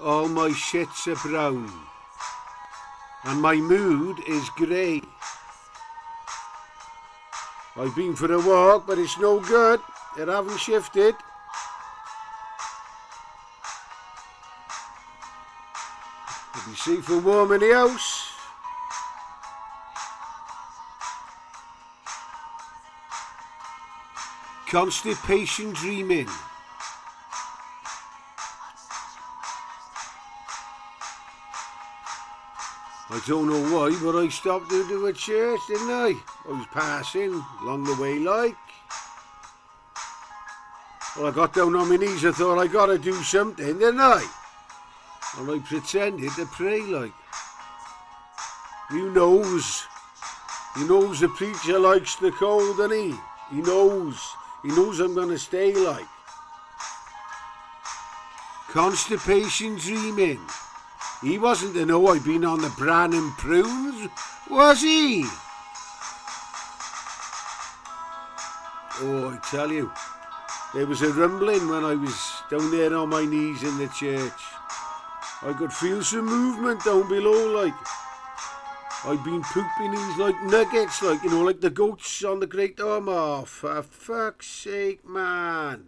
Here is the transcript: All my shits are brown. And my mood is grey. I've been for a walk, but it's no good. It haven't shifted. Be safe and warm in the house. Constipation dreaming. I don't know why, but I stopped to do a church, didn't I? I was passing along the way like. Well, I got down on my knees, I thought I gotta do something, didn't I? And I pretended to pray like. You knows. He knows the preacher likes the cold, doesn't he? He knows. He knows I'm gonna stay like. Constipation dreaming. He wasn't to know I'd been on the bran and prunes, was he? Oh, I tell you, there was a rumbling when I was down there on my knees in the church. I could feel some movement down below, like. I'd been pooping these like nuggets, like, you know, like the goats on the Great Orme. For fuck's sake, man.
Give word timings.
All 0.00 0.28
my 0.28 0.50
shits 0.50 1.08
are 1.08 1.28
brown. 1.28 1.72
And 3.24 3.42
my 3.42 3.56
mood 3.56 4.20
is 4.28 4.48
grey. 4.50 5.02
I've 7.76 7.94
been 7.96 8.14
for 8.14 8.32
a 8.32 8.40
walk, 8.40 8.86
but 8.86 8.98
it's 8.98 9.18
no 9.18 9.40
good. 9.40 9.80
It 10.16 10.28
haven't 10.28 10.58
shifted. 10.58 11.16
Be 16.66 16.74
safe 16.74 17.08
and 17.08 17.24
warm 17.24 17.52
in 17.52 17.60
the 17.60 17.72
house. 17.74 18.28
Constipation 24.68 25.72
dreaming. 25.72 26.28
I 33.10 33.22
don't 33.26 33.48
know 33.48 33.74
why, 33.74 33.98
but 34.02 34.18
I 34.18 34.28
stopped 34.28 34.68
to 34.68 34.86
do 34.86 35.06
a 35.06 35.12
church, 35.14 35.60
didn't 35.66 35.90
I? 35.90 36.14
I 36.46 36.52
was 36.52 36.66
passing 36.72 37.42
along 37.62 37.84
the 37.84 37.96
way 38.00 38.18
like. 38.18 38.54
Well, 41.16 41.26
I 41.26 41.30
got 41.30 41.54
down 41.54 41.74
on 41.74 41.88
my 41.88 41.96
knees, 41.96 42.24
I 42.26 42.32
thought 42.32 42.58
I 42.58 42.66
gotta 42.66 42.98
do 42.98 43.14
something, 43.14 43.78
didn't 43.78 43.98
I? 43.98 44.24
And 45.38 45.50
I 45.50 45.58
pretended 45.60 46.32
to 46.32 46.44
pray 46.46 46.82
like. 46.82 47.12
You 48.92 49.10
knows. 49.10 49.84
He 50.76 50.84
knows 50.84 51.20
the 51.20 51.28
preacher 51.28 51.78
likes 51.78 52.16
the 52.16 52.30
cold, 52.30 52.76
doesn't 52.76 52.92
he? 52.92 53.14
He 53.50 53.62
knows. 53.62 54.20
He 54.62 54.68
knows 54.68 55.00
I'm 55.00 55.14
gonna 55.14 55.38
stay 55.38 55.72
like. 55.74 56.06
Constipation 58.68 59.76
dreaming. 59.76 60.40
He 61.22 61.38
wasn't 61.38 61.74
to 61.74 61.84
know 61.84 62.06
I'd 62.08 62.24
been 62.24 62.44
on 62.44 62.62
the 62.62 62.70
bran 62.70 63.12
and 63.12 63.32
prunes, 63.36 64.08
was 64.48 64.82
he? 64.82 65.24
Oh, 69.00 69.30
I 69.30 69.38
tell 69.50 69.70
you, 69.70 69.92
there 70.74 70.86
was 70.86 71.02
a 71.02 71.12
rumbling 71.12 71.68
when 71.68 71.84
I 71.84 71.94
was 71.94 72.42
down 72.50 72.70
there 72.70 72.94
on 72.94 73.08
my 73.08 73.24
knees 73.24 73.62
in 73.62 73.78
the 73.78 73.88
church. 73.88 74.40
I 75.42 75.52
could 75.52 75.72
feel 75.72 76.02
some 76.02 76.26
movement 76.26 76.84
down 76.84 77.08
below, 77.08 77.62
like. 77.62 77.74
I'd 79.04 79.22
been 79.22 79.42
pooping 79.42 79.92
these 79.92 80.16
like 80.16 80.42
nuggets, 80.42 81.02
like, 81.02 81.22
you 81.22 81.30
know, 81.30 81.42
like 81.42 81.60
the 81.60 81.70
goats 81.70 82.24
on 82.24 82.40
the 82.40 82.48
Great 82.48 82.80
Orme. 82.80 83.44
For 83.44 83.80
fuck's 83.80 84.48
sake, 84.48 85.08
man. 85.08 85.84